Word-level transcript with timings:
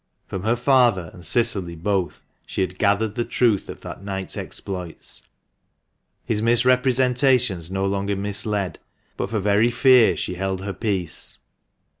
From 0.25 0.41
her 0.41 0.55
father 0.55 1.11
and 1.13 1.23
Cicily 1.23 1.75
both 1.75 2.21
she 2.47 2.61
had 2.61 2.79
gathered 2.79 3.13
the 3.13 3.23
truth 3.23 3.69
of 3.69 3.81
that 3.81 4.03
night's 4.03 4.35
exploits. 4.35 5.21
His 6.25 6.41
misrepresentations 6.41 7.69
no 7.69 7.85
longer 7.85 8.15
misled; 8.15 8.79
but 9.15 9.29
for 9.29 9.39
very 9.39 9.69
fear 9.69 10.17
she 10.17 10.33
held 10.33 10.61
her 10.61 10.73
peace. 10.73 11.37